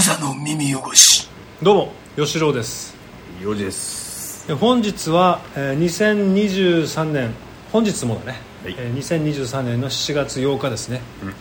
[0.00, 1.28] 無座の耳汚し。
[1.62, 2.96] どうも吉郎です。
[3.42, 4.50] 4時です。
[4.50, 7.34] え本日は、えー2023年
[7.70, 8.74] 本日もだね、はい。
[8.78, 11.34] えー2023年の7月8日ですね、うん。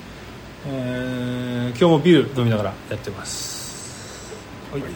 [0.73, 4.29] えー今日もビール飲みながらやってます、
[4.73, 4.81] はい。
[4.81, 4.87] こ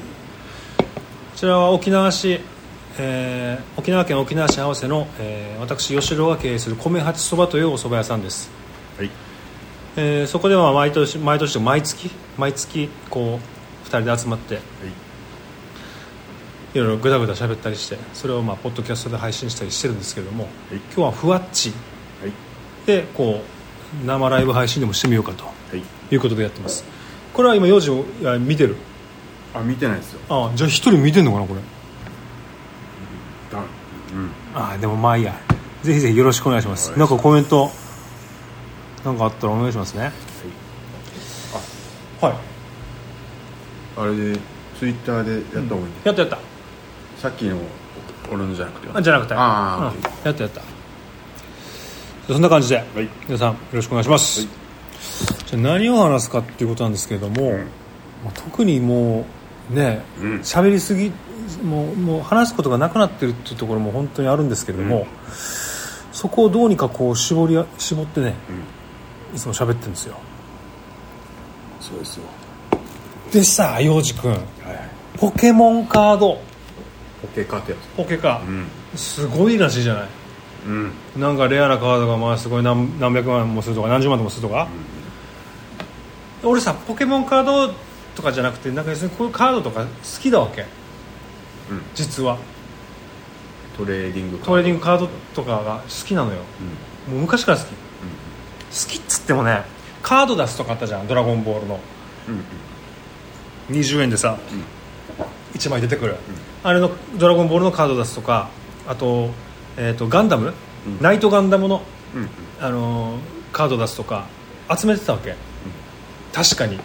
[1.34, 2.42] ちらは沖縄市、
[3.00, 8.52] えー沖縄県沖縄市合わせの、えー私吉郎が経営する米八そばというお蕎麦屋さんです。
[8.98, 9.10] はい。
[9.96, 13.53] えーそこでは毎年毎年毎月毎月こう
[13.98, 14.64] 2人で集まってはい。
[16.74, 20.76] いろいろぐだぐだ喋ったりしてそれをまあポッドキャストで配信したりしてるんですけれども、い。
[20.76, 21.70] 今日はふわっち。
[21.70, 21.76] は
[22.28, 22.32] い。
[22.88, 23.44] でこ
[24.04, 25.84] う生ライブ配信でもしてみようかとはい。
[26.12, 26.84] いうことでやってます。
[27.34, 28.04] これは今幼児を
[28.40, 28.76] 見てる？
[29.54, 30.20] あ見てないですよ。
[30.30, 31.62] あじゃあ一人見てんのかなこれ？
[33.52, 33.62] だう
[34.18, 34.32] ん。
[34.56, 35.36] あでもまあいいや。
[35.84, 36.90] ぜひぜひよろしくお願いします。
[36.90, 37.70] はいなんかコメント
[39.06, 40.12] なんかあったらお願いしますね。
[42.20, 42.53] はい
[43.96, 44.40] あれで
[44.80, 46.38] ツイッターでやった方がいいやったやった。
[47.18, 47.58] さっきの
[48.32, 49.34] 俺のじゃなくてあじゃなくて。
[49.36, 50.04] あーうん。
[50.26, 50.62] やったやった。
[52.28, 52.86] そんな感じで、はい。
[53.28, 54.50] 皆さんよろしくお願いします、はい。
[55.46, 57.58] じゃあ何を話すかっていうことなんですけれども、ん。
[58.24, 59.26] まあ特にも
[59.72, 60.36] うねうん。
[60.40, 61.12] 喋、りすぎ
[61.64, 65.06] もうもう話すことがなくなってるっていうところも本当にあるんですけれども、うん。
[66.12, 68.34] そこをどうにかこう絞り絞ってね
[69.36, 70.18] いつも喋ってるんですよ。
[71.82, 72.24] そうですよ
[73.34, 74.32] でさ洋二君。
[74.32, 74.40] はい
[75.18, 76.40] ポケモンカード。
[77.22, 78.42] ポケカってやポケカ。
[78.46, 78.68] つ、うん。
[78.96, 80.10] すごいらしいじゃない。
[80.68, 80.92] うん。
[81.18, 84.68] なんかレアなカードがまあすごい何何百万もするとか何十万ともするとか、
[86.44, 87.74] 俺さポケモンカード
[88.16, 89.90] とかじゃなくてなんか別にこういうカードとか好
[90.22, 90.62] きだわけ。
[90.62, 90.68] うん。
[91.96, 92.38] 実は。
[93.78, 96.42] トレーディングトレーディンググカードとかが好きなのよ。
[97.08, 97.14] うん。
[97.16, 97.68] もう昔から好き。
[97.68, 99.64] 好きっつってもね
[100.04, 101.08] カードダスとかあったじゃん。
[101.08, 101.80] ドラゴンボールの。
[102.28, 102.44] うん
[103.70, 104.38] 20円でさ、
[105.54, 106.16] 1枚出てくる、
[106.64, 108.50] あれのドラゴンボールのカードダスとか
[108.88, 109.30] あと,、
[109.78, 110.54] えー、とガンダム、
[110.88, 111.02] うん。
[111.02, 111.82] ナイトガンダムの
[112.16, 112.30] うんうん。
[112.60, 114.26] あのーカード出すとか
[114.76, 115.36] 集めてたわけ、
[116.34, 116.80] 確かに。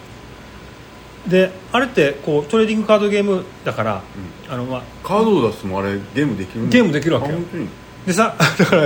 [1.27, 4.01] であれってこうトレーディングカードゲームだから、
[4.47, 7.39] あのまあ、カードを出すともあれゲームできるゲームできるわけよ。
[8.05, 8.83] でさ だから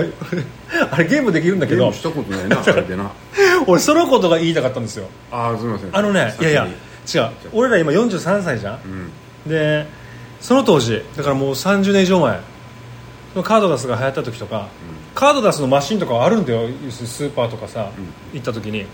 [0.92, 1.92] あれゲームできるんだけど。
[1.92, 2.58] したことないな
[3.68, 5.08] 俺そのことが言いたかったんですよ。
[5.32, 5.90] ああすみません。
[5.92, 6.68] あのねいやいや
[7.12, 7.30] 違う。
[7.54, 8.80] 俺ら今43歳じゃん。
[9.46, 9.50] うん。
[9.50, 9.86] で
[10.40, 12.40] その当時だからもう30年以上前
[13.34, 14.68] そのカードダスが流行った時とか、
[15.16, 17.90] カードダスのマシンとかあるんだよスーパーとかさ、
[18.32, 18.86] 行った時に。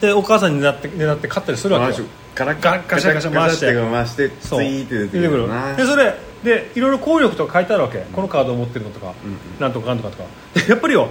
[0.00, 2.06] でお母さんに狙って狙って買ったりするわけよ。
[2.34, 3.74] ガラガガシャガシャ回して。
[3.74, 5.74] 回してツイーって出てくるな。
[5.74, 9.38] でそれでいろいろ効力とか書いてあるわけ、このカードを持ってるのとか、うんうん。
[9.58, 10.28] なんとかなんとかとか。
[10.54, 11.08] でやっぱりよ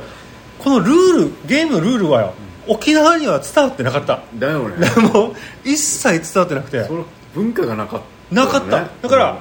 [0.60, 2.34] このルールゲームのルールはよ、
[2.68, 4.22] 沖縄には伝わってなかった。
[4.35, 4.88] だよね。
[5.13, 6.84] もう一切伝わってなくて。
[6.85, 9.40] その文化がなかったなかった、だから、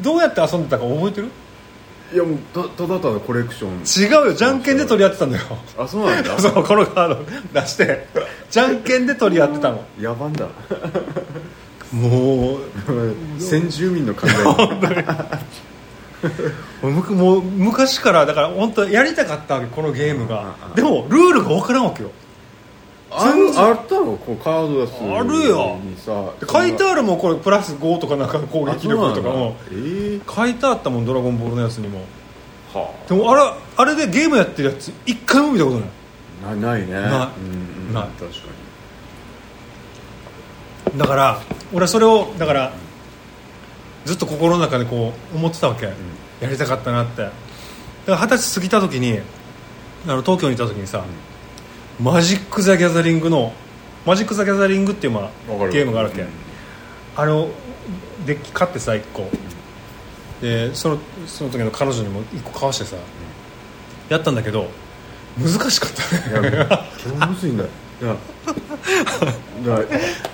[0.00, 1.28] どうやって遊んでたか覚えてる？
[2.12, 4.04] いやもうたただただコレクション。
[4.06, 4.34] 違うよ。
[4.34, 5.44] じゃんけんで取り合ってたんだよ。
[5.78, 6.36] あそうなんだ。
[6.40, 7.24] そうこのカード
[7.54, 8.06] 出して。
[8.50, 9.82] じゃんけんで取り合ってたの。
[9.98, 10.46] 野蛮だ。
[11.92, 12.60] もう。
[13.40, 14.26] 先住民の考
[16.22, 16.86] え。
[16.86, 20.40] むくもう昔からだから本当やりたかったわけこのゲームが。
[20.40, 22.10] うんうんうんでもルールが分からんわけよ
[23.14, 25.78] あるあったのこうカード出すあるよ。
[25.82, 29.56] にさで書いてあるもんこれプラス5とかなんか攻撃力とかも。
[29.70, 32.00] ええ書いてあったもんドラゴンボールのやつにも。
[32.72, 33.42] はでもあれ
[33.76, 35.88] あれでゲームやってるやつ一回も見たことない。
[36.44, 36.92] あなないね。
[36.92, 37.02] ない。
[37.02, 37.94] うんうん。
[37.94, 38.04] ない。
[38.18, 38.62] 確か
[40.96, 41.40] だから
[41.72, 42.72] 俺はそれをだから
[44.04, 45.86] ずっと心の中でこう思ってたわけ、
[46.40, 47.22] やりたかったなって。
[47.22, 47.32] だか
[48.06, 49.20] ら二十歳過ぎた時に
[50.06, 51.04] あの東京にいた時にさ、
[52.00, 53.52] マジック・ザ・ギャザリングの
[54.04, 56.28] マジック・ザ・ギャザリングっていう、まあゲームがあるわけ、うん。
[57.16, 57.50] あれを
[58.26, 59.28] デッキ買ってさ1個。
[60.40, 62.96] でそのその時の彼女にも1個買わしてさ、
[64.08, 64.68] やったんだけど
[65.38, 66.48] 難しかったね。
[66.50, 66.86] にいや
[67.20, 67.70] 超むずいんだよ。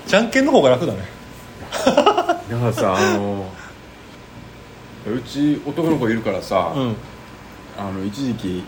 [0.07, 0.99] じゃんけんの方が楽だね。
[1.85, 3.51] だからさあの
[5.05, 6.95] うち男の子いるからさ、うん。
[7.77, 8.63] あの一時期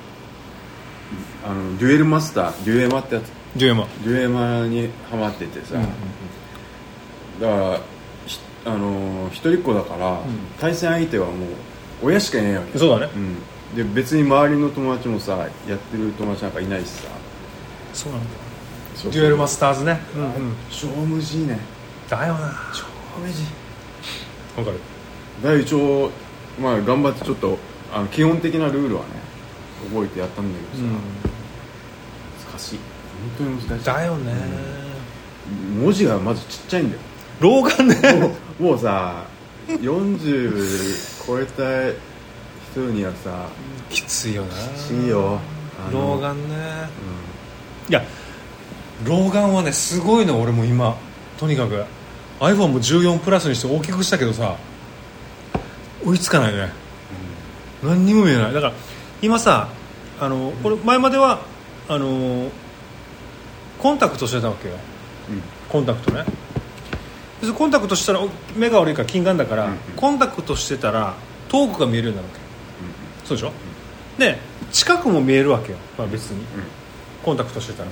[1.45, 3.31] あのデュエルマスターデュエマってやつ。
[3.55, 3.87] デュエマ。
[4.03, 5.89] デュエマにハマっててさ、だか
[7.39, 7.79] ら
[8.25, 10.19] ひあの一人っ子だから、
[10.59, 11.33] 対戦相手はも
[12.03, 12.79] う親しかいないわけ。
[12.79, 13.11] そうだね。
[13.15, 15.37] うん、で別に周りの友達もさ
[15.67, 17.07] やってる友達なんかいないしさ。
[17.93, 18.27] そうなんだ。
[18.95, 19.99] そうデュエルマスターズね。
[20.15, 20.55] うんうん。
[20.69, 21.59] 超無事ね。
[22.09, 22.53] だよな。
[22.73, 22.85] 超
[23.19, 23.43] 無事
[24.57, 24.79] わかる。
[25.41, 26.11] だから一応
[26.59, 27.57] まあ頑張ってちょっと
[27.93, 29.07] あの基本的なルールはね
[29.89, 30.93] 覚えてやったんだけどさ、
[32.51, 32.79] 難しい。
[33.37, 33.85] 本当に難しい。
[33.85, 34.33] だよね、
[35.79, 37.01] 文字がまずちっちゃいんだよ。
[37.39, 37.95] 老眼ね。
[38.13, 39.25] もうもうさ
[39.67, 41.61] 40超えた
[42.71, 43.47] 人にはさ
[43.89, 44.53] きついよな。
[44.53, 45.39] きついよ。
[45.91, 46.55] 老眼ね。
[47.89, 48.03] いや
[49.05, 50.95] 老眼はねすごいの俺も今。
[51.39, 51.83] とにかく。
[52.39, 54.57] iPhone も14プラスにして大きくしたけどさ
[56.03, 56.71] 追いつかないね、
[57.83, 58.53] 何にも見えない。
[58.53, 58.73] だから
[59.21, 59.69] 今さ
[60.19, 61.41] あのこれ前までは
[61.87, 62.49] あの
[63.79, 64.75] コンタクトしてたわけよ。
[65.29, 65.41] うん。
[65.69, 66.25] コンタクトね。
[67.41, 69.77] でコンタクトしたらお目が悪いから近眼だから、うんうん。
[69.95, 71.15] コンタクトしてたら
[71.49, 72.33] 遠くが見えるようになるわ
[73.23, 73.51] けそうでしょ、
[74.17, 74.37] で
[74.71, 76.39] 近くも見えるわけよ、まあ、別に。
[76.39, 76.45] うん。
[77.23, 77.89] コンタクトしてたら。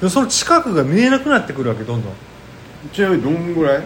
[0.00, 2.12] でその近くが見えなくなってくるわけどんどん。
[2.92, 3.82] ちなみにどんぐらい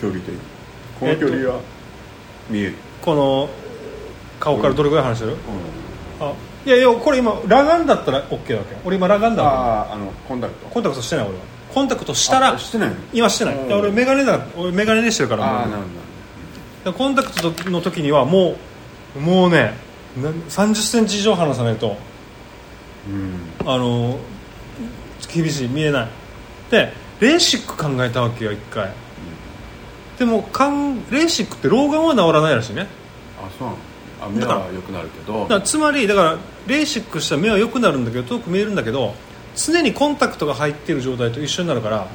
[0.00, 0.32] 距離で
[1.00, 1.60] この距離は
[2.50, 3.48] 見える、この
[4.40, 6.26] 顔からどれぐらい離してる、うん。
[6.28, 6.32] あ
[6.64, 10.66] いやいやこれ今裸眼だったら OK だわけよ俺今裸眼だわあああのコンタクト。
[10.66, 11.44] けコンタクトしてない俺は。
[11.72, 12.96] コンタクトしたらあしてないの？
[13.12, 13.54] 今してない。
[13.56, 13.68] うん。
[13.68, 15.54] で俺メガネだ俺メガネにしてるからもう。
[15.54, 15.88] ああなるほ
[16.92, 18.56] でコンタクトの時にはも
[19.16, 19.74] うもうね
[20.16, 21.96] な3 0ンチ以上離さないとど
[23.08, 23.70] うん。
[23.70, 24.18] あの
[25.32, 26.08] 厳しい見えない。
[26.70, 28.90] でレーシック考えたわけよ一回。
[30.18, 32.86] でもかんレーシックって老眼は治らないらしいね。
[33.38, 33.78] あそうなの？
[34.26, 35.42] あ目は良くなるけど。
[35.42, 39.14] だからつまりだからレーシックしたら目は良くなるんだけど遠く見えるんだけど
[39.56, 42.06] 常にコンタクトが入っている状態と一緒になるから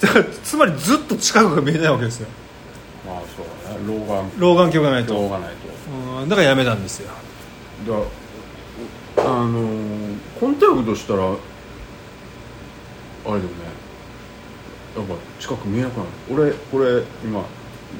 [0.00, 2.28] だからつまりずっと近くが見えないわけですよ。
[3.06, 3.86] まあそうだね。
[3.86, 4.30] 老眼。
[4.38, 5.14] 老眼鏡がないと。
[5.14, 5.50] 老がない
[6.22, 6.28] うん。
[6.28, 7.10] だからやめたんですよ。
[7.86, 8.06] と
[9.16, 11.36] だあのーコンタクトしたらあれ
[13.24, 13.48] だよね。
[14.96, 16.08] やっぱ近く見えなくなる。
[16.30, 17.44] 俺これ今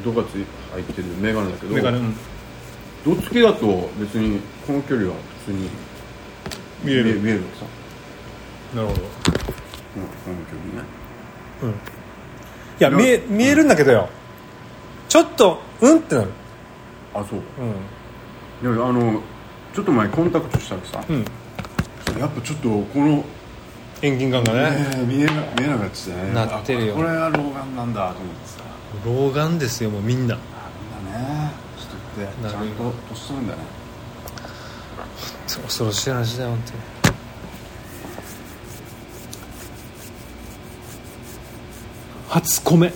[0.05, 2.15] どがつ入ってるメガネだけどメガネ、うん
[3.05, 5.15] どっつきだと別にこの距離は
[5.47, 5.69] 普通に
[6.85, 7.21] 見える。
[7.21, 7.41] 見える。
[7.59, 7.65] さ、
[8.77, 9.01] なるほど。
[9.03, 9.11] うん、こ
[10.29, 11.77] の距離ね。
[12.79, 14.09] いや見え見えるんだけどよ。
[15.09, 16.31] ちょっとうんってなる。
[17.15, 17.41] あそう。
[18.63, 18.75] うん。
[18.75, 19.21] いやあの
[19.75, 21.25] ちょっと前コンタクトしたらさ、うん。
[22.19, 23.25] やっぱちょっとこの、
[24.03, 24.59] 遠近感がね。
[24.95, 26.95] えー見えな見えなかったねなってるよ。
[26.95, 28.61] あこれは老眼なんだと思ってさ。
[29.05, 30.37] 老眼ですよもうみんな。
[30.37, 31.51] なんだね。
[31.53, 31.70] 人
[32.11, 32.49] って。
[32.49, 33.59] ちゃんと年取るんだね。
[35.47, 36.79] 恐ろしい話だよ本当に。
[42.29, 42.93] 初米。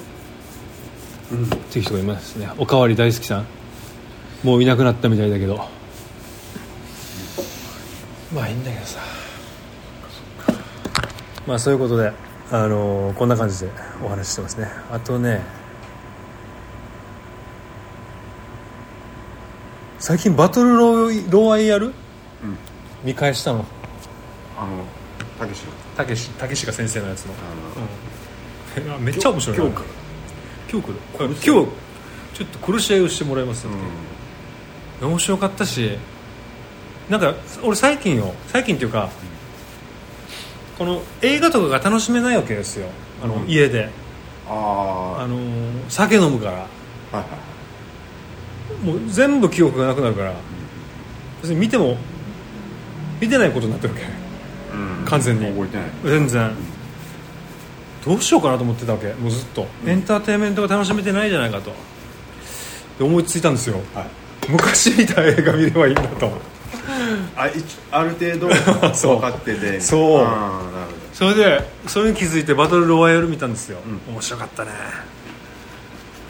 [1.32, 1.44] うん。
[1.44, 2.48] っていう人がいますね。
[2.58, 3.46] おかわり大好きさん。
[4.44, 5.68] もういなくなったみたいだけど。
[8.34, 9.00] まあいいんだけどさ。
[11.46, 12.12] まあそういうことで
[12.50, 13.70] あのーこんな感じで
[14.02, 14.68] お話ししてますね。
[14.92, 15.40] あとね
[20.04, 21.86] 最近バトルロイロワイヤル？
[21.86, 21.94] うん。
[23.02, 23.64] 見返したの？
[24.54, 24.84] あの
[25.38, 25.72] たけしの。
[25.96, 28.96] たけしたけしが先生のやつの、あの。
[28.96, 29.58] あめっちゃ面白い。
[29.58, 29.86] な今日来る
[30.70, 30.98] 今日来る
[31.28, 33.70] 今日ちょっと殺し合いをしてもらいますっ
[35.00, 35.96] て、面白かったし。
[37.08, 38.34] なんか俺最近よ。
[38.48, 39.08] 最近っていうか、
[40.76, 42.88] この映画とかが楽しめないわけですよ。
[43.22, 43.48] あの、うん。
[43.48, 43.88] 家で。
[44.50, 45.38] ああの
[45.88, 46.66] 酒飲むから。
[47.10, 47.38] あはいはい
[48.84, 50.34] もう全部記憶がなくなるから
[51.42, 51.96] 別に見ても
[53.20, 54.06] 見てないことになってるわけ。
[54.76, 55.04] うん。
[55.04, 55.46] 完全に。
[55.46, 55.86] 覚えてない。
[56.04, 56.50] 全然。
[58.04, 59.14] どうしようかなと思ってたわけ。
[59.14, 61.72] もうずっと、エンターテインメントが楽しめてないじゃないかと。
[62.98, 63.76] で思いついたんですよ。
[63.94, 64.06] はい。
[64.50, 66.30] 昔見た映画見ればいいんだと。
[67.36, 69.80] あ一ある程度 分かってて。
[69.80, 70.26] そう。
[71.14, 74.70] それでそれに気づいてバトルロワイヤル見たんですよ、う面白かったね。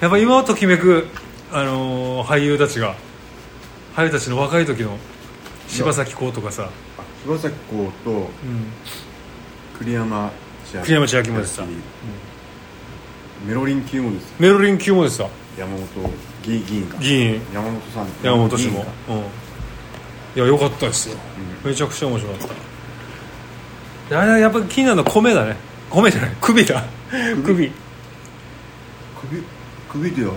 [0.00, 1.08] やっぱ今ときめく、
[1.56, 2.96] あのー俳優たちが
[3.94, 4.98] 俳優たちの若い時の
[5.68, 6.68] 柴咲コウとかさ、
[6.98, 8.28] あ柴咲コウとうん、
[9.78, 10.32] 栗山
[10.64, 11.62] 千明栗山千明も出てた。
[13.46, 16.10] メロリン級もですメロリン級もですさ山本
[16.42, 16.98] 議議員か。
[16.98, 17.40] 議員。
[17.52, 18.08] 山本さん。
[18.24, 18.72] 山本氏も。
[18.72, 19.22] 議員か、うん、い
[20.34, 21.16] や良かったですよ、
[21.64, 22.48] めちゃくちゃ面白かっ
[24.10, 24.20] た。
[24.20, 25.54] あれやっぱり気になるのは米だね。
[25.88, 26.36] 米じゃない。
[26.40, 26.82] 首だ。
[27.44, 27.70] 首？
[29.20, 29.42] 首。
[29.88, 30.10] 首？
[30.10, 30.32] である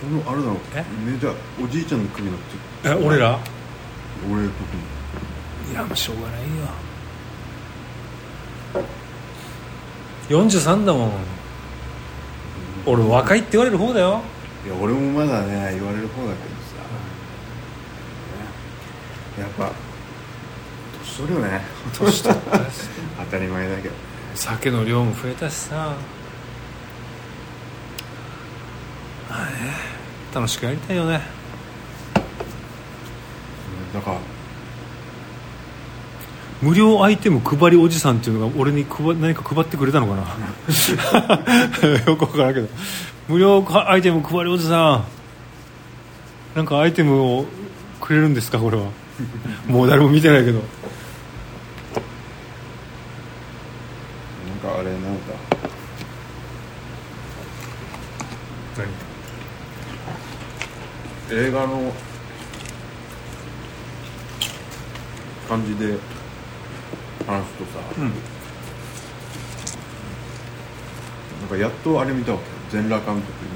[0.00, 0.84] そのあれだろえ？
[1.04, 3.38] めちゃおじいちゃんの首になってえ俺ら？
[4.30, 4.50] 俺と
[5.70, 6.46] いやもうしょうがないよ。
[10.28, 11.12] 43だもん。
[12.86, 14.20] 俺若いって言われる方だよ。
[14.64, 16.54] いや俺もまだね言われる方だけど
[19.36, 19.72] さ、やっぱ
[21.02, 21.62] 年取るよね。
[21.98, 22.88] 年取ったし。
[23.18, 23.94] 当たり前だけど。
[24.34, 25.92] 酒の量も増えたしさ
[29.28, 29.49] まあね
[30.34, 31.20] 楽しくやりたいよね。
[33.94, 34.18] だから
[36.62, 40.20] 無料アイテム配りおじさんっていうのが俺に配何か配ってくれたのかな？
[42.06, 42.68] よく分からんけど。
[43.28, 45.04] 無料アイテム配りおじさん。
[46.54, 47.46] なんかアイテムを
[48.00, 48.84] くれるんですかこれは。
[49.66, 50.58] もう誰も見てないけど。
[50.58, 50.64] なん
[54.72, 55.32] かあれなんだ
[61.32, 61.92] 映画の
[65.48, 65.96] 感じで
[67.26, 68.04] 話すとさ、うん。
[68.04, 68.10] な
[71.46, 73.50] んかやっとあれ見たわけ全裸監督に。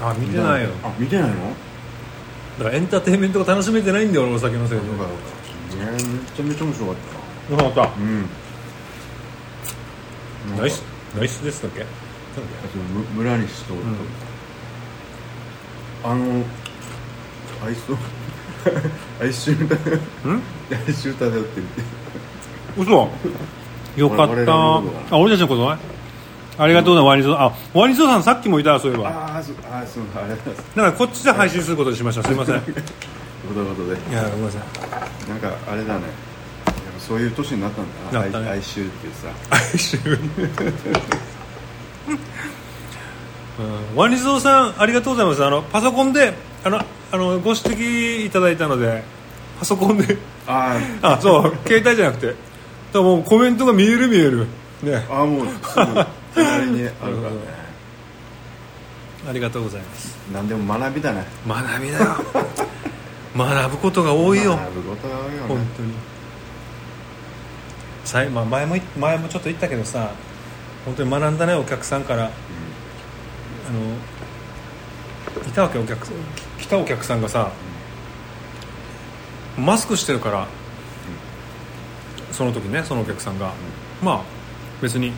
[0.00, 0.70] あ見てないよ。
[0.82, 1.36] あ見てないの？
[2.58, 4.86] だからエンターテインメントが楽しめてないんだよ俺お酒のせいで。
[4.86, 5.04] そうか。
[5.70, 6.94] そうかねめちゃめちゃ面白かっ
[7.48, 7.64] たな。
[7.66, 7.94] よかった。
[8.00, 8.26] うん。
[10.58, 10.82] ナイス。
[11.16, 11.84] ナイスですだっけ？
[13.14, 13.74] 村西と、
[16.04, 16.42] あの
[17.66, 17.92] アイス
[19.20, 19.76] 哀愁だ
[20.24, 20.42] うん？
[20.70, 21.82] 哀愁漂ってるって。
[22.78, 23.08] 嘘？
[23.96, 24.32] よかった。
[24.32, 25.70] 俺らのことだあ俺たちのこと？
[25.74, 25.80] ね
[26.58, 29.08] ありがとうねワニゾあワニゾさんさっきもいたそういえば。
[29.08, 30.54] ああそうあーそうありがとうござい。
[30.54, 32.22] ますだからこっちで配信することにしました。
[32.28, 32.56] すいません。
[32.58, 32.62] いこ
[33.54, 35.28] とことでやごめんなさい。
[35.30, 36.00] なんかあれだね。
[36.00, 38.22] やっぱそういう年になったんだな。
[38.24, 38.46] なったね。
[38.50, 39.28] 哀哀愁っていうさ。
[39.50, 40.18] 哀愁
[43.92, 43.96] うん。
[43.96, 45.44] ワニゾさんありがとうございます。
[45.44, 46.32] あのパソコンで
[46.64, 46.80] あの
[47.12, 49.04] あのご指摘いただいたので
[49.58, 50.16] パソコンで。
[50.46, 51.54] あ あそう。
[51.66, 52.26] 携帯じゃなくて。
[52.28, 52.38] だか
[52.94, 54.46] らもうコメントが見える見える。
[54.82, 54.92] ね。
[54.92, 57.62] ーあーもうすぐ隣に あるからね。
[59.28, 60.16] ありがとうございます。
[60.32, 61.24] 何でも学びだね。
[61.46, 62.16] 学びだよ。
[63.36, 64.56] 学ぶことが多いよ。
[64.56, 65.92] 学ぶことが多いよ本ね当に。
[68.04, 70.10] さい、まあ、前もい前もちょっと言ったけどさ
[70.84, 72.24] 本当に学んだねお客さんから。
[72.24, 72.30] あの
[75.48, 76.06] いたわけお客
[76.58, 77.50] 来たお客さんがさ
[79.58, 80.46] マスクしてるから
[82.30, 83.52] その時ねそのお客さんが。
[84.02, 84.20] まあ
[84.80, 85.12] 別に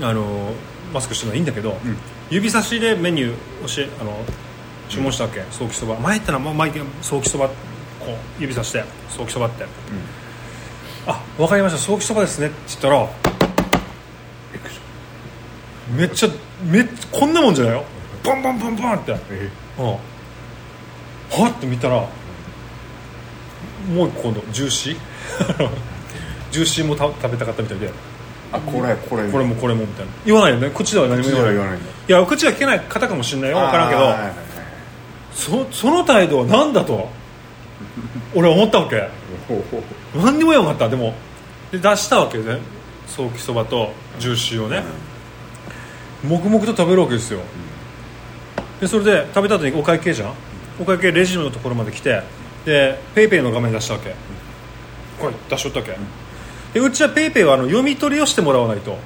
[0.00, 0.52] あの
[0.92, 1.76] マスクしてるのはいいんだけど、ん。
[2.28, 4.18] 指差しでメニュー教えあの
[4.88, 5.96] 注文したわけ、ソーキそば。
[6.00, 7.54] 前言ったらまあ前ソーキそばこ
[8.08, 9.64] う指さしてソーキそばって、
[11.06, 11.78] あ分かりました。
[11.78, 12.48] ソーキそばですね。
[12.48, 13.08] って言ったら
[15.94, 16.28] めっちゃ
[16.64, 17.84] めっこんなもんじゃないよ
[18.26, 19.16] バンバンバンバンって。
[19.30, 19.86] えうん。
[19.86, 19.98] は
[21.50, 21.54] っ？
[21.60, 21.96] て見たら
[23.94, 24.96] もう一個今度ジューシー？
[26.50, 27.90] ジューシーもた食べたかったみたいで。
[28.52, 29.28] あこれこれ。
[29.30, 30.12] これもこれもみたいな。
[30.24, 30.70] 言わないよね。
[30.74, 31.48] 口では何も言わない。
[31.48, 31.78] は言わない。
[32.06, 34.14] や口が聞けない方かもしれないよ分からんけど
[35.34, 37.10] そその態度は何だと
[38.34, 39.08] 俺は思ったわけ。
[40.14, 40.88] 何にも言わなかった。
[40.88, 41.14] でも
[41.72, 42.58] で出したわけね
[43.08, 44.82] ソーキそばとジューシーをね、
[46.26, 47.40] 黙々と食べるわけですよ、
[48.80, 50.32] でそれで食べた後にお会計じゃん？
[50.80, 52.22] お会計レジのところまで来て
[52.64, 54.14] でペイペイの画面出したわけ。
[55.18, 58.98] これ出しとったわけ、でうちはペイペイはあの読み取りをしてもらわないと。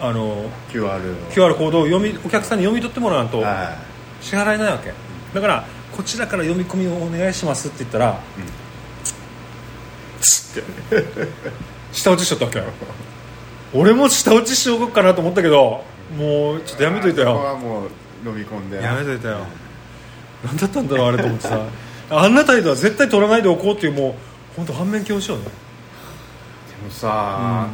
[0.00, 1.30] あの QR を。
[1.30, 3.76] QR コードを読みお客さんに読み取ってもらわないとは
[4.20, 4.92] 支払えないわけ。
[5.34, 8.20] だからこちらから読み込みをお願いしますって言ったら、
[10.20, 10.68] つって。
[11.92, 12.62] 舌打ちしちゃったわけ
[13.74, 15.82] 俺も舌打ちしようかなと思ったけど
[16.16, 17.36] もうちょっとやめといたよ。
[17.36, 17.90] はもう
[18.24, 18.82] 飲み込んで。
[18.82, 19.46] やめといたよ。
[20.44, 21.60] 何だったんだろうあれと思ってさ。
[22.10, 24.14] あんな態度は絶対取らないでおこうっていうもう
[24.56, 25.44] 本当反面教師よね。
[25.44, 25.48] で
[26.84, 27.66] もさ、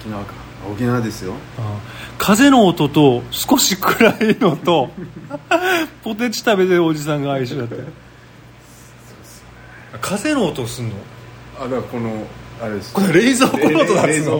[0.00, 0.34] 沖縄か。
[0.70, 1.34] 沖縄ですよ。
[2.16, 4.90] 風の音と少し暗いのと
[6.02, 7.76] ポテチ食べてるおじさんが相性だって。
[10.00, 10.94] 風の音すんの？
[11.60, 12.26] あだからこの
[12.62, 12.92] あれです。
[12.94, 14.30] これ冷蔵庫の音なん冷です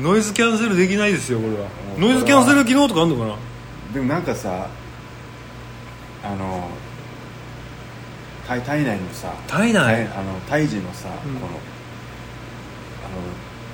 [0.00, 1.68] ノイズキャンセルできないですよこれは。
[1.96, 3.36] うんノイズキャンセル機能とかあるのかな？
[3.92, 4.68] でもなんかさ
[6.22, 6.68] あの
[8.46, 10.06] 体体内のさ体内？
[10.06, 11.34] 体あの胎児のさ、うん。
[11.34, 11.58] このあの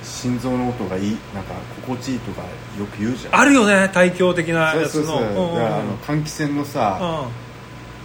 [0.04, 2.42] 心臓の音がいいなんか心地いいとか
[2.78, 3.40] よく言うじゃん。
[3.40, 5.26] あるよね対響的なやつそうそうそう。
[5.26, 7.26] の換気扇のさ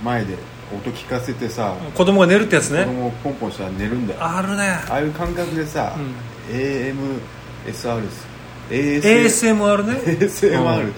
[0.01, 0.38] う前で
[0.74, 4.24] 音聞かせてさ、ん子供が寝るってやつ子ね供ポンポンしたら寝るんだよ。
[4.24, 4.79] ああるね。
[4.89, 6.15] あいう感覚でさ、うん。
[6.53, 8.27] AMSR です。
[8.69, 9.93] ASMR ね。
[9.93, 10.93] ASMR と思って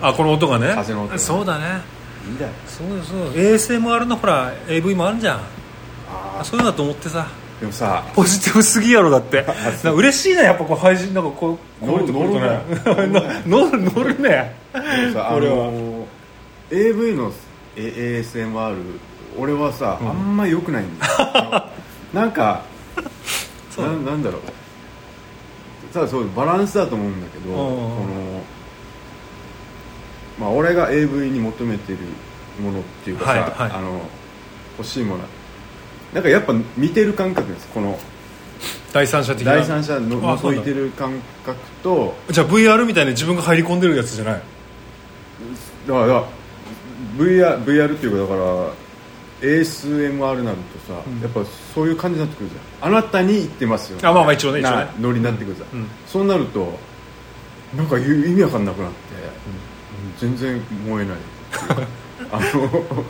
[0.00, 0.72] さ、あこの音がね。
[0.74, 1.18] 風の音が。
[1.18, 1.82] そうだね。
[2.26, 2.52] いいんだよ。
[2.66, 5.40] そうそう ASMR のほら AV もあるじゃん。
[6.08, 7.26] あそういうのだと思ってさ。
[7.60, 9.44] でもさポジティブすぎやろだって。
[9.84, 12.60] な嬉しいねやっぱこう配信なんかこうこういうところとね。
[13.46, 14.56] 乗る 乗るね。
[14.72, 14.78] で
[15.08, 15.56] もさあこれは。
[15.56, 16.06] の
[16.70, 17.32] AV の
[17.80, 18.76] A- ASMR
[19.38, 20.08] 俺はさ、うん。
[20.08, 21.64] あんま良くないんだよ。
[22.12, 22.62] なんか
[23.78, 24.42] ななんだろう。
[25.94, 28.42] ただそうバランスだと思うんだけど、この
[30.38, 31.98] まあ俺が AV に求めてる
[32.62, 33.70] ものっていうかさ、はいはい。
[33.72, 34.00] あの
[34.78, 35.24] 欲しいもの。
[36.12, 37.68] なんかやっぱ見てる感覚です。
[37.68, 37.98] この
[38.92, 39.54] 第三者的な。
[39.54, 41.12] 第三者の覗いてる感
[41.46, 44.42] 覚とじゃあ VR みたいに自分が入り込んでるやつじゃない
[45.88, 46.24] だから
[47.16, 48.72] VR, VR っていうかだから
[49.40, 51.20] ASMR になるとさ、うん。
[51.20, 52.90] やっぱそういう感じになってくるじゃん。
[52.90, 53.98] あなたに言ってますよ。
[54.02, 54.76] あまあまあ一応ね一応ね。
[54.76, 55.88] なノリになってくるじゃん、うん。
[56.06, 56.78] そうなると
[57.76, 58.96] なんか意味わかんなくなって、
[60.18, 61.16] 全然燃えない。
[62.32, 63.04] あの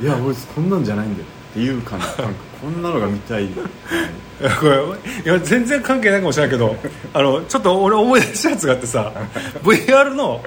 [0.00, 2.24] いや俺こんなんじゃないんだよっていう感じなんか
[2.60, 3.46] こんなのが見たい。
[3.46, 3.50] い
[4.42, 4.76] やこれ
[5.24, 6.76] いや全然関係ないかもしれないけど
[7.12, 9.12] あのちょっと俺思い出したやつがあってさ
[9.62, 10.42] VR の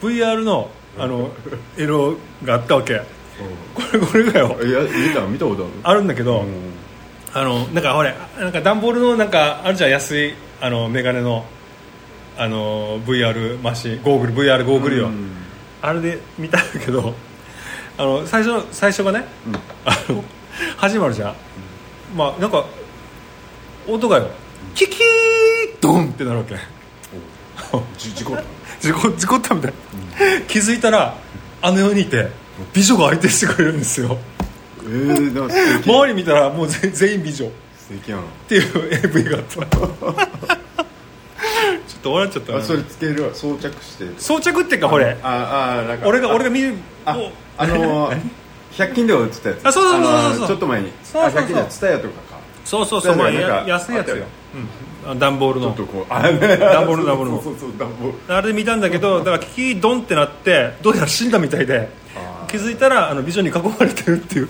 [0.00, 1.30] VR のあの
[1.78, 3.00] エロがあったわけ。
[3.74, 4.58] これこれがよ。
[4.62, 5.72] いや見た見たことある。
[5.82, 6.72] あるんだけど、うん。
[7.34, 11.46] あのなんかほれなんか段ボールのなんかあるじゃん安いあのメガネの
[12.36, 15.30] あの VR マシンゴーグル VR ゴーグルよ、うん。
[15.80, 17.14] あれで見たんだけど
[17.96, 19.54] あの最初最初がねうん。
[19.54, 19.58] あ
[20.12, 20.22] の
[20.76, 21.34] 始まるじゃん、
[22.14, 22.66] まあなんか
[23.88, 24.30] 音がよ
[24.74, 24.98] キキー
[25.80, 26.56] ドンってなるわけ。
[27.96, 28.42] じ事故った
[28.82, 29.72] 事故 事故ったみたい、
[30.48, 31.14] 気づいたら
[31.62, 32.28] あの世にいて
[32.74, 34.18] 美女が相手してくれるんですよ。
[34.84, 37.46] えー、周り見たらもう全全員美女。
[37.46, 37.48] っ
[37.78, 39.54] 素敵やなていう AV があった。
[39.66, 39.66] ちょ
[41.98, 42.58] っと笑っちゃったな。
[42.58, 43.30] あそれつけるわ。
[43.32, 44.06] 装着して。
[44.18, 45.16] 装着っていうかこれ。
[45.22, 46.74] ああなんか俺が俺が見る
[47.04, 48.20] あおあのー、
[48.76, 49.58] 100均では売ってたやつ。
[49.68, 50.18] あそうそうそうそうそう。
[50.18, 50.92] あのーちょっと前に。
[51.04, 52.31] そうそうそうあ100均じゃツタヤとかか
[52.72, 53.16] そうそうそう。
[53.16, 54.24] まあや安いやつよ。
[55.04, 55.72] うん、あ段ボールの。
[55.74, 56.36] ちょっとこうあ段
[56.86, 57.42] ボール段ボールの。
[57.42, 58.34] そうそう段ボール。
[58.34, 61.90] あれで見たんだけど だからキキドンってなってどうやら死んだみたいで
[62.48, 64.48] 気づいたらあの美女に囲まれてるっていう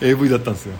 [0.00, 0.72] AV だったんですよ。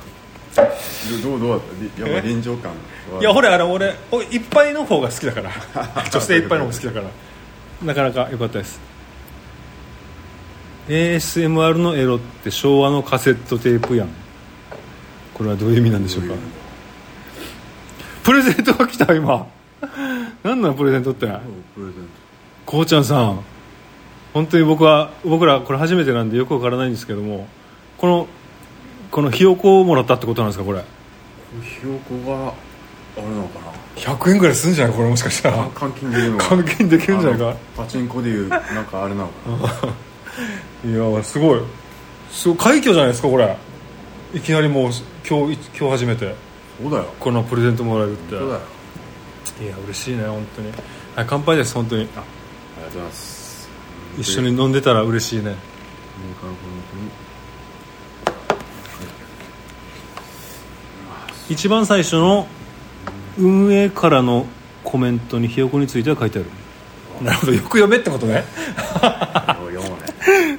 [1.23, 1.61] どうどうだっ
[1.97, 2.11] た？
[2.11, 2.73] やっぱ臨場感
[3.14, 3.20] は。
[3.20, 5.50] いやほれあの俺おいっぱいの方が好きだから。
[6.11, 7.04] 女性いっぱいの方が好きだから。
[7.87, 8.80] なかなか良かったです。
[10.88, 14.09] ASMR のエロって昭和のカセットテープやん。
[15.35, 16.35] これはどういう意味なんでしょうか？
[18.30, 19.44] プレゼントが来た今。
[20.44, 21.26] 何なんプレゼントって？
[21.26, 22.08] プレゼン
[22.64, 23.40] こうちゃんさん。
[24.32, 27.48] 本当に僕は僕らこれ初めてなんでよくわからないんですけども
[27.98, 28.28] この
[29.11, 30.78] このひよこをもらったってことなんですかこれ？
[30.78, 30.87] ト
[31.61, 32.50] ひよこが
[33.16, 34.96] あれなのかな？100円ぐらいするんじゃない？
[34.96, 35.68] これもしかしたら。
[35.70, 37.57] 換金できるのか換金できるんじゃないか？
[37.76, 39.50] パチンコでいうなんかあれなのか
[40.85, 40.88] な？
[40.88, 41.61] いやすごい。
[42.31, 43.57] すごい快挙じゃないですかこれ。
[44.35, 44.90] いきなりもう
[45.28, 46.37] 今日今日初めて
[46.83, 47.14] そうだよ。
[47.21, 48.38] このプレゼントもらえるって。
[48.38, 48.61] そうだよ。
[49.62, 50.73] いや嬉しいね本当に。
[51.14, 52.03] はい乾杯です本当に。
[52.03, 53.69] ありがとうございます。
[54.19, 55.55] 一緒に飲んでたら嬉しいね。
[61.49, 62.47] 一番最初の
[63.38, 64.47] 運営からの
[64.85, 66.49] コメントにひよこについては書いてある。
[67.25, 68.45] なるほどよく読めってことね。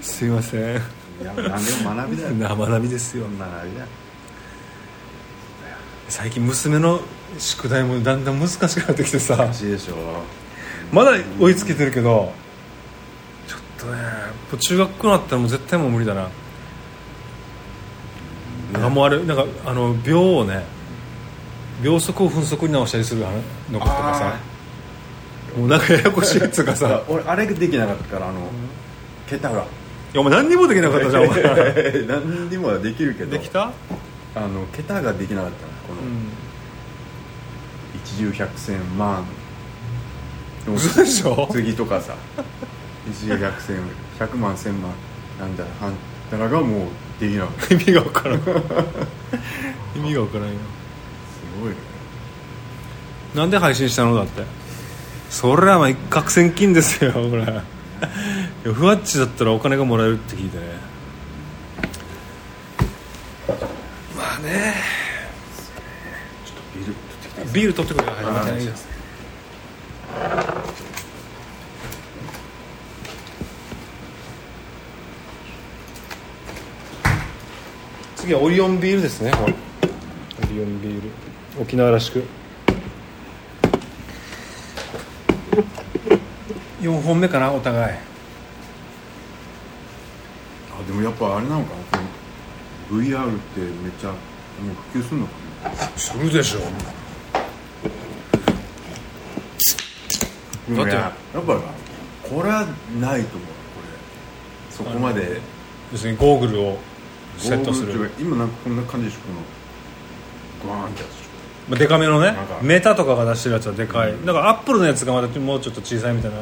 [0.01, 0.61] すいません。
[0.61, 0.63] い
[1.23, 2.33] や何でも学びだよ。
[2.33, 3.23] な学びですよ。
[3.23, 3.33] 学
[3.67, 3.87] びだよ
[6.11, 6.99] 最近娘の
[7.39, 9.37] 宿題もだんだん難しくなってきてさ。
[9.37, 9.95] 楽しいでしょ。
[10.91, 12.33] まだ追いつけてるけど。
[13.47, 13.97] ちょっとね
[14.59, 16.29] 中学校になったらもう絶対もう無理だな、
[18.73, 20.65] なんかもうあれなんかあの秒をね
[21.81, 24.37] 秒速を分速に直したりするのとかさ。
[25.57, 27.03] もうなんかややこしいやつがさ。
[27.07, 28.51] 俺あれできなかったからあの
[29.27, 29.61] 桁が。
[29.61, 29.63] い
[30.13, 31.41] やお前何にもできなかったじゃんお前。
[32.05, 33.31] 何にもはできるけど。
[33.31, 33.71] できた？
[34.35, 36.29] あの桁ができなかったのこのうん。
[38.03, 39.25] 一重百千万。
[40.67, 41.03] 嘘。
[41.03, 42.15] でしょ次とかさ。
[43.09, 43.77] 一重百千
[44.19, 44.91] 百万千万。
[45.39, 45.95] なんだはん
[46.31, 48.39] だらがもうできなかったす意味が分からん。
[48.39, 48.41] 意
[49.99, 50.53] 味が分からんよ。
[51.61, 51.75] ごいね。
[53.35, 54.15] なんで配信したの？
[54.15, 54.43] だって。
[55.29, 57.43] それはまあ一攫千金ですよこれ。
[57.43, 57.63] いや
[58.73, 60.63] ふわっちだったらお金がもらえるって聞いてね
[64.17, 64.73] まあね
[66.45, 68.65] ちょっとビール取ってきてビール取ってくれはいあーいい。
[68.67, 68.87] です
[78.15, 79.31] 次はオリオンビールですね。
[79.33, 81.09] オリオンビール。
[81.59, 82.23] 沖縄らしく。
[86.81, 87.93] 4本目かなお互い。
[87.93, 87.97] あ
[90.87, 94.17] でもやっぱあれなのかな？VR ってめっちゃもう
[94.93, 95.33] 普及するのか
[95.95, 96.59] するでしょ
[100.69, 101.59] だっていややっぱ
[102.23, 102.67] これは
[102.99, 104.71] ないと思うこれ。
[104.71, 105.41] そこまで。
[105.91, 106.77] 要するにゴーグルを
[107.37, 108.11] セットする。
[108.19, 111.21] 今なんかこんな感じでしょこのグワーンってやつ
[111.69, 116.37] まあ、デカめのねメタとかが出してるやつはでかい、だからアップルのやつがまだもうちょっと小さいみたいな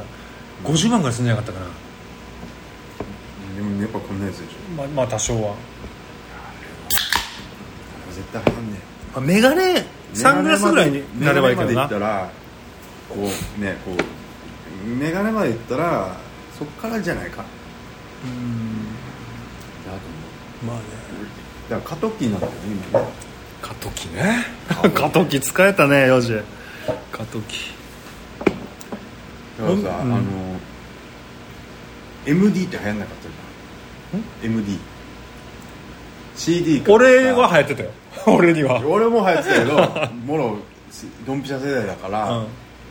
[0.64, 1.70] 50万ぐらいすんじゃなかったかな、ょ
[3.56, 4.56] でもやっぱこんなやつでしょ。
[4.76, 5.56] まあ、まあ多少は。
[8.12, 8.80] 絶対流行んね
[9.16, 12.30] あメガネサングラスぐらいになればいいけどな
[13.10, 16.16] こうねこうメガネまで行ったら
[16.58, 17.44] そっからじゃないか。
[18.24, 18.86] うん。
[19.86, 19.98] だと
[20.62, 20.66] 思う。
[20.66, 20.84] まあね。
[21.70, 22.58] だから過渡期なんだよね
[22.92, 23.08] 今ね。
[23.62, 24.46] 過渡期ね。
[24.94, 25.40] 過渡期。
[25.40, 26.40] 使えたねヨジ。
[27.12, 27.72] 過渡期。
[29.58, 30.14] だからさ、うん。
[30.14, 30.22] あの
[32.26, 34.54] MD って流行んなかったじゃん。
[34.54, 34.78] MD
[36.36, 37.92] CD 俺は流行ってたよ。
[38.28, 38.82] 俺には。
[38.86, 40.58] 俺も流行ってたけどもろ
[41.26, 42.48] ドンピシャ世代だから、うん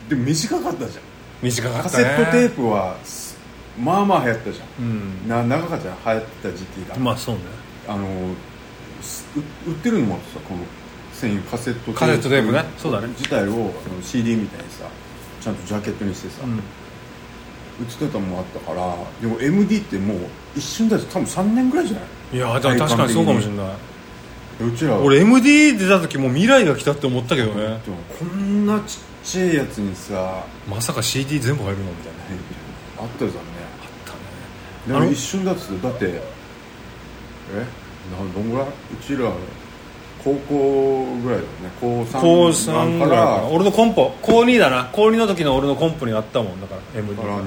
[0.09, 1.03] でも短かったじゃん。
[1.41, 1.83] 短かったね。
[1.83, 3.37] カセットテープはす
[3.79, 4.67] まあまあ流行ったじゃん。
[4.83, 5.27] うん。
[5.27, 7.41] な長かったじゃん流行った時期が、まあそうね。
[7.87, 8.07] あの
[9.01, 10.61] すう売ってるのもさこの
[11.13, 11.99] 専用カセットテープ。
[11.99, 12.65] カセットテープね。
[12.77, 13.07] そうだね。
[13.09, 14.85] 自体をあの CD みたいにさ
[15.39, 16.53] ちゃんとジャケットにしてさ、うん。
[16.57, 20.17] 売ってたのもあったからでも MD ってもう
[20.53, 22.35] 一瞬だと多分3年ぐらいじゃない？
[22.35, 23.67] いや確かにそうかもしれない。
[24.67, 24.95] うちら。
[24.95, 27.79] は俺 MD 出た時もう未来が来たって思ったけどね。
[28.19, 32.19] こんなちっちゃいやつにさまさか CD 全部入るのみたいな。
[33.03, 33.39] あったじゃんね。
[33.81, 34.99] あったね。
[34.99, 37.65] でも一瞬だってだってえ？
[38.11, 38.67] などんぐらい？
[38.67, 39.31] うちら
[40.23, 41.71] 高校ぐらいだよね。
[41.79, 44.89] 高3高3ぐらいかなから俺のコンポ高2だな。
[44.91, 46.61] 高2の時の俺のコンポにあったもん。
[46.61, 47.43] だから MD からあの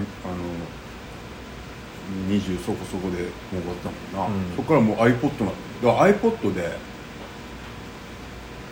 [2.28, 4.56] 20そこそこでもう終わったもんな、うん。
[4.56, 6.62] そこからもう iPod なのだから iPod で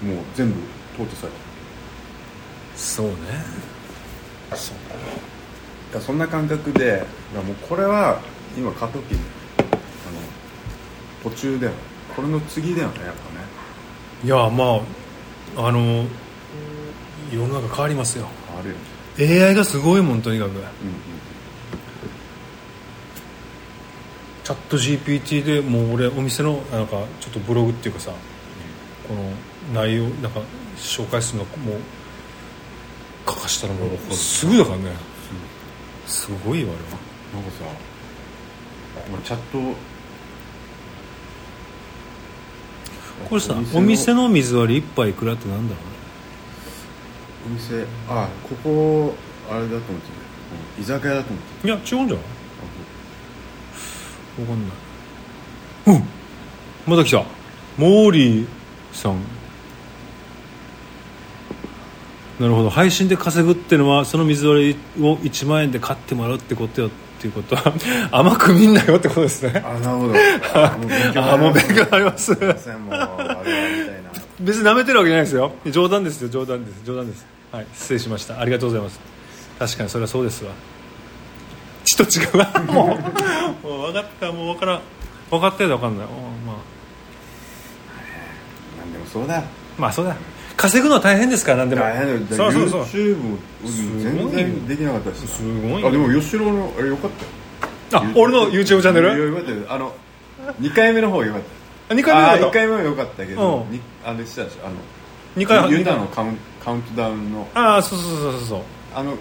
[0.03, 0.61] もう全部
[0.97, 1.50] 淘汰された
[2.81, 3.14] そうね。
[4.55, 4.77] そう。
[5.95, 8.21] だそんな感覚でもうこれは
[8.57, 9.19] 今過渡期あ
[11.27, 11.73] の途中だよ。
[12.16, 13.45] これの次だよねやっぱね。
[14.25, 14.81] いやま
[15.62, 16.07] ああの
[17.31, 18.27] 世の中変わりますよ。
[18.59, 19.45] あるよね。
[19.45, 20.49] AI がすごいもんとにかく。
[20.49, 20.64] うんうん。
[24.43, 28.11] チャット GPT でもう俺お店のなんかちょっとブログっていうかさ
[29.07, 29.31] この
[29.75, 30.40] 内容なんか
[30.77, 32.00] 紹介するのもう
[33.31, 34.93] 書かしたらもうすぐだからね。
[36.07, 36.88] すごいわあれは。
[37.35, 37.64] なんかさ
[39.11, 39.59] まあチャット
[43.29, 45.81] これさお店の水割り一杯いくらってなんだろ
[47.47, 49.14] お店あここ
[49.51, 50.01] あれだと思ってる。
[50.81, 52.09] 居酒屋だと思っていや違うんじゃない？
[54.38, 55.99] るわかんない。
[55.99, 56.05] うん。
[56.87, 57.25] また来た。
[57.77, 58.47] モーリー
[58.93, 59.16] さん
[62.40, 62.70] なるほど。
[62.70, 67.74] 配信で稼ぐってのはその水割りを1万円で買ってもらうってことよっていうことは
[68.11, 69.62] 甘く見んなよってことですね。
[69.62, 70.14] あなるほど。
[70.55, 72.35] あもう勉強になります
[74.40, 75.53] 別に舐めてるわけじゃないですよ。
[75.66, 77.26] 冗談ですよ冗談です冗談です。
[77.53, 78.40] はい失礼しました。
[78.40, 79.00] ありがとうございます。
[79.59, 80.53] 確かにそれはそうですわ。
[81.85, 82.98] 血と違うわも
[83.64, 84.33] うもう分かった。
[84.33, 84.81] もう分からん。
[85.31, 86.07] 分かったよ分かんない。
[86.07, 86.09] お
[86.46, 86.57] まあ。
[88.79, 89.37] なんでもそうだ。
[89.37, 89.42] よ
[89.76, 90.16] まあそうだ
[90.61, 91.83] 稼ぐのは大変ですからなんでも。
[91.83, 92.37] 大変だよ。
[92.37, 92.83] そうそうそう。
[92.85, 93.38] YouTube も
[93.99, 97.11] 全然できなかったしすごいよあでも吉郎のあれよかっ
[97.90, 98.03] たよ。
[98.05, 99.57] あ俺の YouTube チャンネいやルよかったよ。
[99.68, 99.94] あの
[100.61, 101.42] 2回目の方よかっ
[101.88, 101.94] た。
[101.94, 102.51] 2回目あ1だった？
[102.53, 103.70] 回目は良かったけどうん。
[103.73, 104.66] にあれしたでしょ？
[104.66, 104.77] あの
[105.37, 107.49] 2回ユタのカウンカウントダウンの。
[107.55, 108.61] ああそうそうそうそうそう。
[108.94, 109.14] あの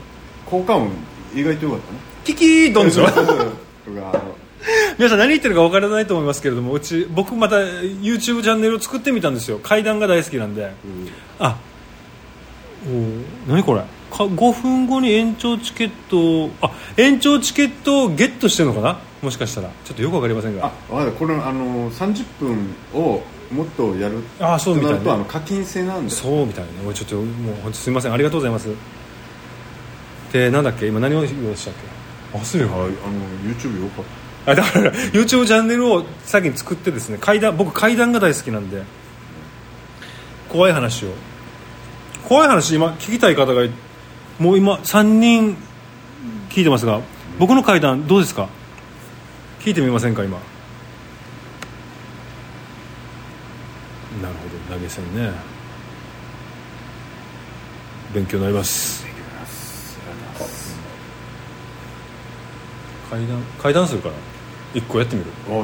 [0.46, 0.90] 効果音
[1.34, 2.00] 意外と良かったね。
[2.26, 3.06] キキードンでしょ？
[3.06, 4.36] とかあの
[5.00, 9.58] 皆さん何言ってるか分からないと思いますけれどもうち僕また YouTube チャンネルを作ってみたんですよ。
[9.58, 10.74] 階段が大好きなんで。
[11.40, 11.58] あ
[12.86, 13.80] おー何これ？
[14.12, 19.00] か5分後に延長チケットをあ延長チケットをゲットしてるのかな？
[19.22, 19.70] もしかしたら。
[19.86, 20.66] ちょっとよく分かりませんが。
[20.68, 20.72] あ
[21.18, 24.22] これあの30分をもっとやる。
[24.42, 26.12] あそうみたいなるとあの課金制なんで。
[26.12, 28.12] そうみたいなね俺ちょっともう本当すみません。
[28.12, 28.68] ありがとうございます。
[30.34, 30.88] でなんだっけ？
[30.88, 31.74] 今何を言おうとしたっ
[32.34, 32.38] け？
[32.38, 32.90] 忘れよああの
[33.50, 34.06] YouTube よかっ
[34.46, 38.84] あだから YouTube チャンネルを先に作ってですね階段僕階段が大好きなんで。
[40.50, 41.10] 怖い話を。
[42.28, 43.68] 怖い話今聞きたい方が
[44.40, 45.58] もう今3人
[46.50, 47.02] 聞いてますが
[47.38, 48.50] 僕の階段どうですか？
[49.60, 50.40] 聞いてみませんか今？
[54.22, 55.32] なるほど投げ銭ね。
[58.14, 59.06] 勉強になります。
[63.10, 64.16] 階段階段するから
[64.74, 65.32] 1個やってみる？
[65.48, 65.60] たああ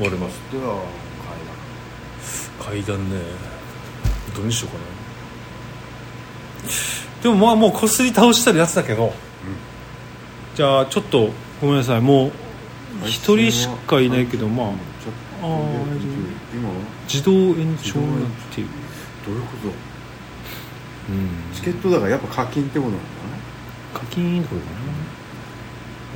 [0.00, 0.58] 俺も知って
[2.58, 3.10] た階段。
[3.10, 3.20] ね
[4.36, 4.84] どうにしようかな。
[7.22, 9.12] でもまあもうこすり倒したるやつだけど、
[10.54, 12.00] じゃあちょっとごめんなさい。
[12.00, 12.32] もう
[13.04, 14.68] 一人しかいないけどまあ。
[15.44, 15.48] あ
[17.04, 18.70] 自動延長になっている。
[19.26, 19.68] どういうこと？
[19.68, 21.28] うん。
[21.52, 23.08] チケットだからやっぱ課金ってことなんだね
[23.92, 24.76] 課金ってことかな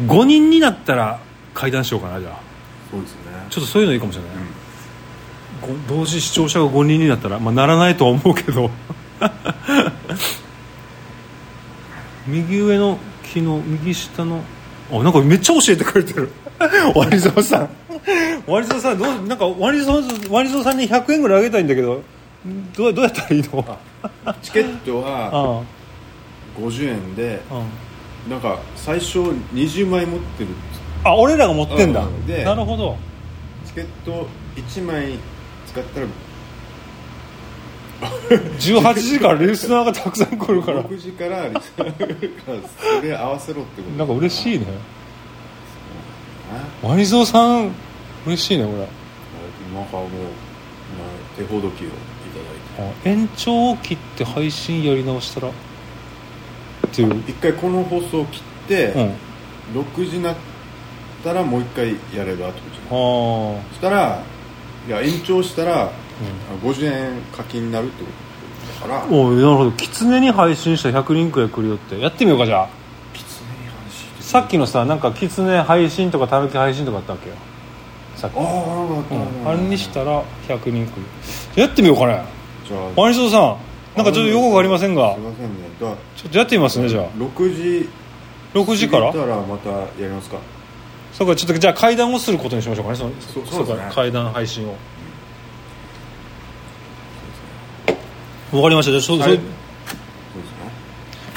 [0.03, 1.21] 5人になったら
[1.55, 2.41] 階段しようかなじゃあ。
[2.91, 3.19] そうですね。
[3.51, 4.33] ちょっとそういうのいいかもしれない、
[5.89, 8.71] ご同時視聴者が5人になったら、まあ、ならないとは思うけど。
[12.27, 14.43] 右上の木の右下の
[14.91, 16.31] あなんかめっちゃ教えてくれてる。
[16.95, 17.69] ワニゾウさん。
[18.47, 22.03] ワニゾウさんどうなんかワニゾウワニゾウさんに100円ぐらいあげたいんだけど
[22.77, 23.79] どうどうやったらいいの？
[24.43, 25.63] チケットはあ
[26.61, 27.63] 50円でああ
[28.29, 29.21] なんか最初
[29.55, 30.51] 20枚持ってる。
[31.05, 32.27] あ俺らが持ってんだ、うん。
[32.27, 32.97] でなるほど。
[33.65, 35.19] チケット1枚
[35.67, 36.07] 使ったら。
[38.59, 40.83] 18時からリスナーがたくさん来るから。
[40.83, 42.59] 6時からリスナーが来るから
[42.99, 43.97] それ合わせろってこと。
[43.97, 44.67] なんか嬉しいね。
[46.83, 47.73] なワニゾウさん
[48.27, 48.79] 嬉しいねこれ。
[48.79, 48.85] な
[49.85, 51.91] んかもう、まあ、手ほどきをい
[52.77, 53.07] ただいて。
[53.07, 55.51] あ延長を切って配信やり直したら
[57.05, 57.25] っていう。
[57.29, 59.83] 一回この放送を切って、うん。
[59.83, 60.37] 6時になっ
[61.23, 64.23] たらもう一回やればってことそしたら
[64.87, 65.91] いや延長したら、あ
[66.63, 68.11] 50円課金になるってこ
[68.81, 69.03] とだから。
[69.03, 69.73] あおいなるほど。
[69.73, 71.99] 狐に配信したら100人くらい来るよって。
[71.99, 72.69] やってみようかじゃあ。
[73.13, 74.23] きつねに話して。
[74.23, 77.35] さっきのさなんか狐配信とかたぬき配信とかあったわけよ。
[78.15, 78.37] さっき。
[78.37, 79.05] ああうんっ
[79.45, 79.51] た。
[79.51, 80.95] あれにしたら100人来
[81.57, 81.61] る。
[81.61, 82.23] やってみようかね。
[82.69, 83.01] じゃあ。
[83.01, 83.66] ワニゾウさん
[83.97, 85.15] なんかちょっと予告ありませんが。
[85.15, 85.53] すいませんね。
[85.79, 87.11] ちょっとやってみますねじゃあ。
[87.13, 87.89] 6時。
[88.55, 89.13] 6時から？
[89.13, 90.39] たらまたやりますか。
[91.13, 92.99] そうかちょっとじゃあ会談をすることにしましょうかね。
[92.99, 93.85] そのそうそうですね。
[93.89, 94.77] か会談配信を。
[98.53, 98.93] わかりました。
[98.93, 99.41] じゃあそ、うですね。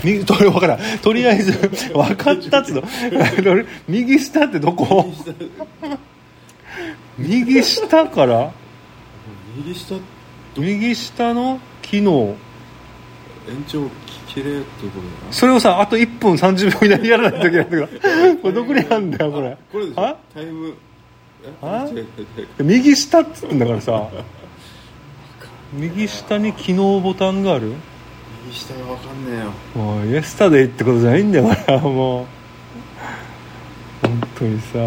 [0.04, 1.00] 右と分からん。
[1.00, 1.54] とりあえず
[1.94, 2.84] 分かったっつうの。
[3.88, 5.14] 右下ってどこ？
[7.18, 8.08] 右下。
[8.08, 8.52] から？
[9.58, 9.96] 右下。
[9.96, 10.02] 延
[10.58, 12.36] 右下の機能
[13.68, 13.90] 長
[14.28, 15.32] 切れってことだな。
[15.34, 17.94] それをさあと1分30秒以内にやらないといけないんだか。
[18.28, 19.58] ら これどこにあんだよこれ。
[19.72, 20.02] これでしょ。
[20.06, 20.16] あ？
[20.34, 20.74] タイム
[21.62, 21.88] あ？
[22.60, 24.08] 右下っつってんだからさ。
[25.74, 27.74] 右下に機能ボタンがある？
[28.46, 29.32] 右下が分かんね
[29.76, 29.84] えよ。
[29.84, 32.26] もうイエスタデイってことじゃないんだよこれはもう。
[34.02, 34.78] 本当にさ。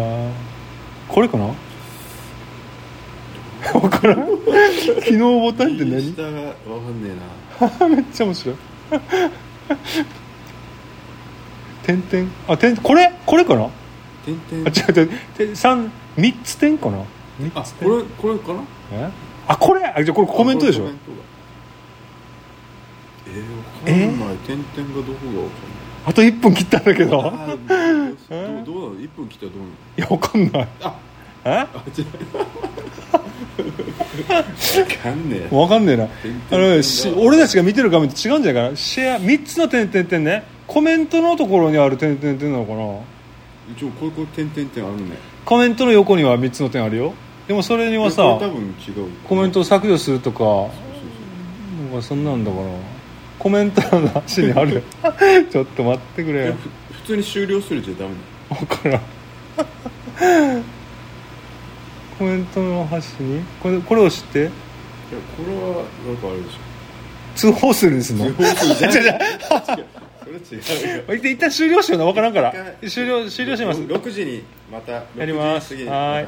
[1.07, 1.49] これかな？
[3.79, 4.27] 分 からん。
[5.05, 5.95] 機能ボタンって何？
[5.95, 6.45] 右下が分か
[6.89, 7.42] んねえな
[7.89, 8.55] めっちゃ面白い。
[11.83, 12.29] 点々？
[12.47, 13.11] あ点これ？
[13.25, 13.63] これかな？
[13.65, 13.69] あ
[14.25, 14.69] 点々。
[14.69, 15.19] 違う違う。
[15.37, 16.99] て三三つ点かな？
[17.39, 17.89] 三あつ点。
[17.89, 18.61] これこれかな？
[18.91, 19.09] え？
[19.47, 19.85] あこれ？
[19.85, 20.83] あじゃあこれコメントでしょ？
[20.83, 21.17] コメントが
[23.25, 24.37] えー、分かんない。
[24.37, 24.65] 点々
[25.01, 25.49] がどこが分かんない
[26.05, 27.25] あと1分切ったんだけど。
[27.25, 29.71] あーどうどうなの1分来たらどうなの？
[29.97, 30.67] いやわかんない。
[30.81, 30.95] あ
[31.45, 31.49] え？
[31.49, 32.05] あ違う。
[32.05, 33.22] 分
[35.01, 35.55] かんねえ。
[35.55, 36.03] わかんねえな。
[36.05, 36.07] あ
[36.51, 38.75] のし俺たちが見てる画面と違うんじゃないかな。
[38.75, 40.43] シェア3つの点々点ね。
[40.67, 43.13] コメントのところにある点々点なのかな。
[43.75, 45.17] 一応これこれ点々点あるね。
[45.45, 47.13] コメントの横には3つの点あるよ。
[47.47, 49.09] でもそれにはさ多分違う。
[49.27, 52.63] コメントを削除するとかなんかそんなんだから。
[53.39, 54.83] コメントの端にある。
[55.51, 56.53] ちょっと待ってくれ。
[56.91, 58.65] 普通に終了するじゃダメなの。
[58.65, 58.97] 分から
[60.57, 60.63] ん
[62.23, 64.39] コメントの端にこれこれを知って？
[64.39, 64.55] いやこ
[65.45, 66.59] れはなんかあれでしょ。
[67.35, 68.93] 通報するんですの通報するじゃん。
[68.93, 69.19] 違う違う。
[70.43, 70.61] それ違
[71.05, 71.09] う。
[71.09, 72.05] よ一旦終了しような？
[72.05, 72.53] 分からんから。
[72.87, 73.81] 終了終了します。
[73.81, 75.73] 6時にまたやります。
[75.73, 75.89] 6時過ぎに。
[75.89, 76.27] はーい。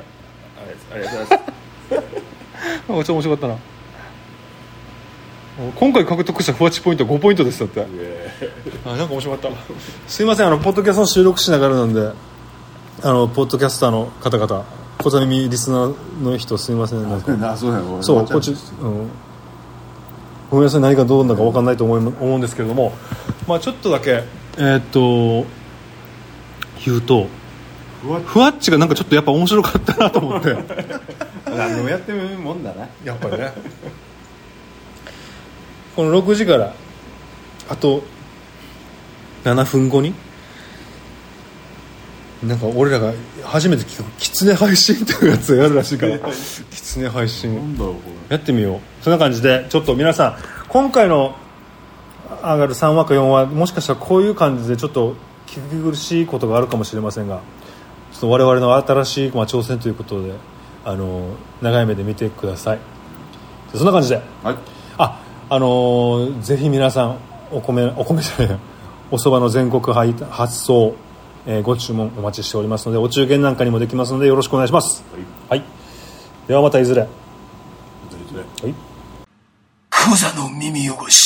[0.92, 1.32] ありがとうございます。
[1.32, 1.38] な
[1.98, 2.08] んか
[2.90, 3.58] ちょっと面白かったな。
[5.80, 7.88] 今回獲得したフワチポイントは5ポイントですだって。
[8.86, 9.58] あなんか面白かった。
[10.10, 12.12] すいませんあのポッドキャストの収録しながらなんで
[13.02, 14.66] あのポッドキャスターの方々
[15.02, 17.04] 小座耳リスナーの人すいません。
[17.04, 18.58] なんか あそうそうこっち、うん、
[20.50, 20.82] ごめんなさい。
[20.82, 22.94] 何がどうなのか分かんないと思い思うんですけれども。
[23.48, 24.24] まあちょっとだけ
[24.58, 25.46] えーっと
[26.86, 27.28] 言うと
[28.26, 28.72] ふわっち。
[28.72, 30.56] がなんかちょっとやっぱ面白かったなと思って。
[31.46, 32.88] 何でもやってみるもんだな。
[33.04, 33.54] やっぱりね。
[35.96, 36.74] この6時から
[37.70, 38.04] あと
[39.46, 40.14] 7分後に
[42.44, 46.20] なんか俺らが初めて聞く「キツネ配信」っていうやつをやるらしいから。
[46.20, 48.80] キツネ配な信んだろうこやってみよう。
[49.04, 50.36] そんな感じでちょっと皆さん
[50.68, 51.36] 今回の
[52.42, 55.16] 上がる3話か4話もしかしたらこういう感じでちょっと
[55.48, 57.40] 聞き苦しいことがあるかもしれませんが
[58.12, 60.34] ちょっと我々の新しい、まあ、挑戦ということで
[60.84, 61.30] あの
[61.62, 62.80] 長い目で見てください。
[63.74, 64.16] そんな感じで。
[64.16, 64.56] れはい。
[64.98, 67.18] ああのーぜひ皆さん
[67.52, 68.60] お米お米じゃないや。
[69.12, 70.96] お蕎麦の全国配発送、
[71.48, 75.04] えーご注文お待ちしておりますのでお中元なんかにもできますのでよろしくお願いします。
[75.50, 75.64] はい、
[76.48, 77.02] ではまたいずれ。
[77.02, 77.10] はい
[78.64, 78.76] はい。
[79.90, 81.25] クザの耳汚し